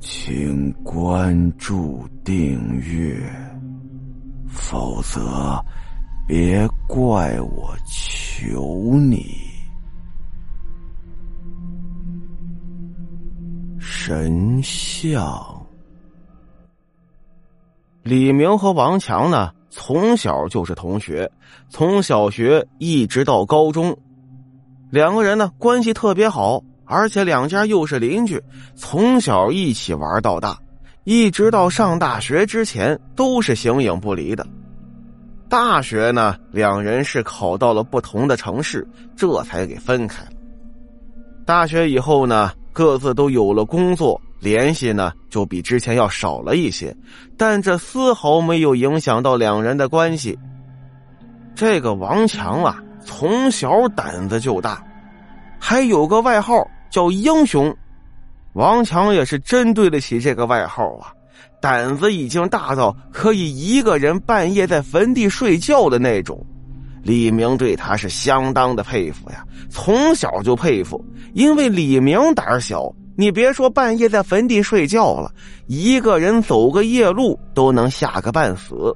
[0.00, 3.20] 请关注订阅，
[4.48, 5.62] 否则
[6.26, 9.26] 别怪我求你。
[13.78, 15.66] 神像，
[18.02, 21.30] 李明和王强呢，从小就是同学，
[21.68, 23.94] 从小学一直到高中，
[24.90, 26.64] 两个人呢关系特别好。
[26.90, 28.42] 而且两家又是邻居，
[28.74, 30.58] 从小一起玩到大，
[31.04, 34.44] 一直到上大学之前都是形影不离的。
[35.48, 38.84] 大学呢，两人是考到了不同的城市，
[39.14, 40.24] 这才给分开。
[41.46, 46.92] 大学以后呢，各自都有了工作，联系呢就比之前要少了一些，
[47.36, 50.36] 但这丝毫没有影响到两人的关系。
[51.54, 54.84] 这个王强啊，从小胆子就大，
[55.60, 56.66] 还有个外号。
[56.90, 57.74] 叫英雄，
[58.54, 61.12] 王强也是真对得起这个外号啊！
[61.60, 66.44] 胆子已经大到可以一个人半夜在坟地睡觉的那种。
[67.02, 75.32] 李明对他是相当的佩服呀，从小就佩服，因为李明胆小，你别说半夜在坟地睡觉了，
[75.66, 78.94] 一个人走个夜路都能吓个半死。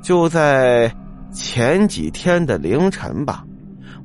[0.00, 0.90] 就在
[1.32, 3.44] 前几天的凌晨吧。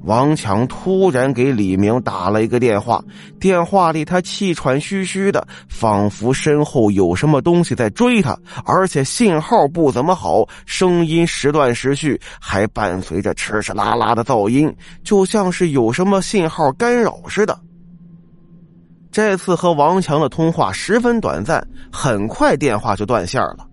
[0.08, 3.04] 王强突然给李明打了一个电话，
[3.42, 17.60] 电话里他气喘吁吁的，仿佛身后有什么东西在追他，而且信号不怎么好，声音时断时续，还伴随着哧哧啦啦的噪音，就像是有什么信号干扰似的。
[19.12, 23.68] 这次和王强的通话十分短暂，很快电话就断线了。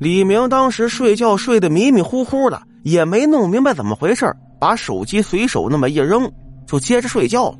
[0.00, 6.30] 李明当时睡觉睡得迷迷糊糊的，也没弄明白怎么回事把手机随手那么一扔，
[6.66, 7.58] 就接着睡觉了。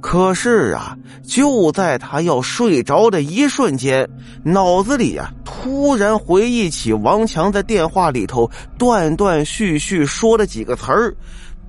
[0.00, 4.06] 可是啊，就在他要睡着的一瞬间，
[4.44, 11.16] 脑子里啊突然回忆起王强在电话里头断断续续说的几个词儿：“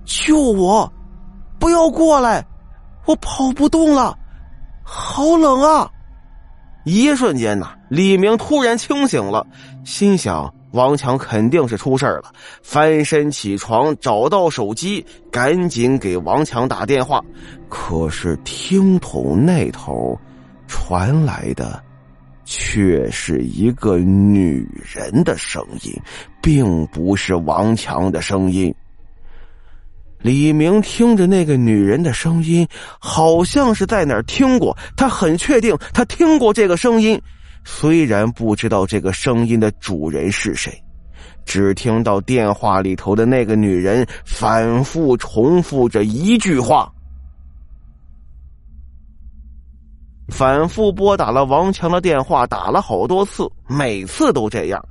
[0.04, 0.92] 救我，
[1.58, 2.46] 不要过来，
[3.06, 4.18] 我跑不动了，
[4.84, 5.90] 好冷啊！”
[6.84, 9.48] 一瞬间呐，李明突然清醒了，
[9.86, 10.54] 心想。
[10.76, 12.32] 王强肯定是出事了，
[12.62, 17.24] 翻身起床，找到手机，赶紧给王强打电话。
[17.70, 20.20] 可是听筒那头
[20.68, 21.82] 传来的
[22.44, 25.94] 却是一个女人的声音，
[26.42, 28.74] 并不是王强的声音。
[30.20, 32.68] 李明听着那个女人的声音，
[33.00, 37.22] 好像是在哪儿听过，他很确定他听过这个声音。
[37.68, 40.72] 虽然不知道这个声音的主人是谁，
[41.44, 46.90] 只听到电话里头的那个女人反复重复着一句话，
[50.30, 54.84] 反复拨打了王强的电话，打了好多次，每次都这样。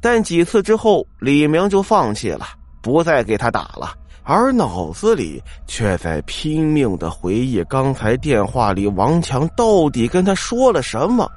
[0.00, 2.44] 但几次之后，李明就放弃了，
[2.82, 11.30] 不再给他打了，而脑子里却在拼命的回忆刚才电话里王强到底跟他说了什么。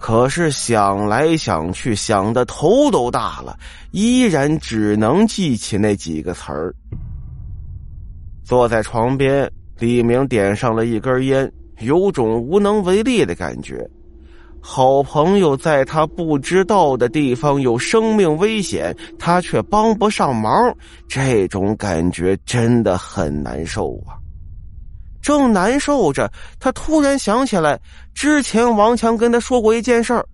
[0.00, 3.58] 可是想来想去，想的头都大了，
[3.90, 6.74] 依然只能记起那几个词儿。
[8.44, 11.50] 坐在床边，李明点上了一根烟，
[11.80, 13.86] 有种无能为力的感觉。
[14.60, 20.74] 好朋友在他不知道的地方有生命危险，他却帮不上忙，
[21.06, 24.18] 这种感觉真的很难受啊。
[25.28, 27.78] 正难受着，他突然想起来，
[28.14, 30.24] 之前王强跟他说过一件事儿。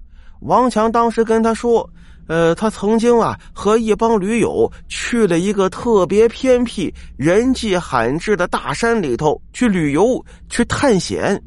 [0.43, 1.91] 王强当时跟他说
[2.31, 11.43] ：“呃，他曾经啊和一帮驴友去了一个特别偏僻、人迹罕至的大山里头去旅游、去探险。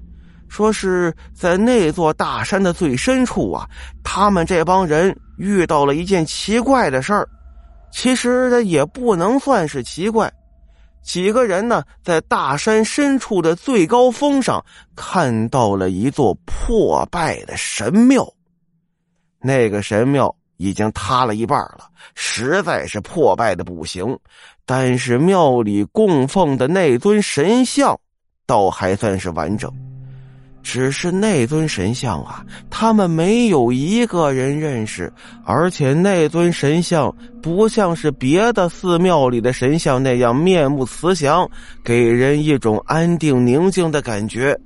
[0.50, 3.66] 说是在那座大山的最深处啊，
[4.04, 7.26] 他们这帮人遇到了一件奇怪的事儿。
[7.94, 10.30] 其实也不能算是奇怪。”
[11.08, 14.64] 几个人呢，在大山深处的最高峰上
[14.94, 18.28] 看到了一座破败的神庙。
[19.40, 24.20] 那个神庙已经塌了一半了，实在是破败的不行。
[24.66, 27.98] 但是庙里供奉的那尊神像，
[28.46, 29.74] 倒还算是完整。
[30.70, 35.10] 只是那尊神像啊，他们没有一个人认识，
[35.46, 37.10] 而且那尊神像
[37.42, 41.50] 不像是别的寺庙里的神像那样面目慈祥，
[41.86, 44.60] 给人一种安定宁静的感觉。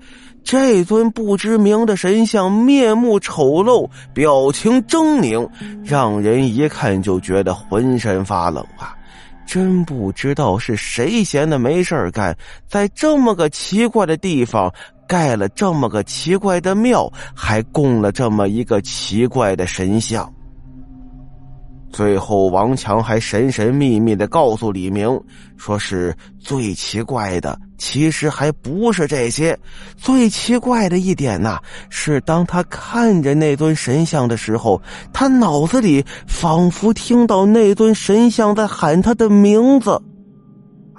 [0.43, 5.47] 这尊不知名的神像面目丑陋，表情狰狞，
[5.83, 8.97] 让人一看就觉得浑身发冷啊！
[9.45, 12.35] 真不知道是谁闲的没事干，
[12.67, 14.73] 在这么个奇怪的地方。
[15.11, 20.33] 盖了这么个奇怪的庙，还供了这么一个奇怪的神像。
[21.91, 25.19] 最后，王强还神神秘秘的告诉李明，
[25.57, 29.59] 说是最奇怪的，其实还不是这些。
[29.97, 31.59] 最奇怪的一点呐，
[31.89, 34.81] 是当他看着那尊神像的时候，
[35.11, 40.01] 他脑子里仿佛听到那尊神像在喊他的名字。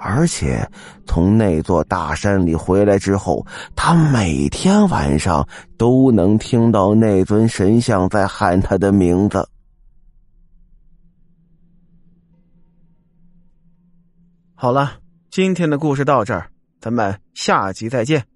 [0.05, 0.69] 而且，
[1.05, 5.47] 从那座大山里回来之后，他每天晚上
[5.77, 9.47] 都能听到那尊神像在喊他的名字。
[14.55, 14.93] 好了，
[15.29, 16.49] 今天的故事到这儿，
[16.81, 18.32] 咱们下集再见。